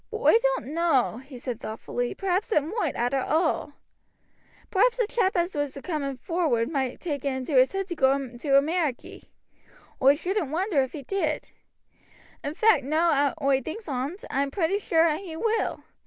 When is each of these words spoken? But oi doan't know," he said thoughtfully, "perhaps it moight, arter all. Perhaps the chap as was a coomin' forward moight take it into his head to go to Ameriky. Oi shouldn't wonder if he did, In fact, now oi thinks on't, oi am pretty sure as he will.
But 0.09 0.17
oi 0.17 0.33
doan't 0.55 0.73
know," 0.73 1.17
he 1.17 1.37
said 1.37 1.59
thoughtfully, 1.61 2.15
"perhaps 2.15 2.51
it 2.51 2.63
moight, 2.63 2.95
arter 2.95 3.19
all. 3.19 3.73
Perhaps 4.71 4.97
the 4.97 5.05
chap 5.05 5.37
as 5.37 5.53
was 5.53 5.77
a 5.77 5.81
coomin' 5.83 6.17
forward 6.17 6.71
moight 6.71 6.99
take 6.99 7.23
it 7.23 7.27
into 7.29 7.53
his 7.55 7.71
head 7.71 7.87
to 7.89 7.95
go 7.95 8.17
to 8.17 8.57
Ameriky. 8.57 9.25
Oi 10.01 10.15
shouldn't 10.15 10.49
wonder 10.49 10.81
if 10.81 10.93
he 10.93 11.03
did, 11.03 11.49
In 12.43 12.55
fact, 12.55 12.83
now 12.83 13.35
oi 13.43 13.61
thinks 13.61 13.87
on't, 13.87 14.23
oi 14.23 14.37
am 14.39 14.49
pretty 14.49 14.79
sure 14.79 15.05
as 15.05 15.19
he 15.19 15.35
will. 15.35 15.83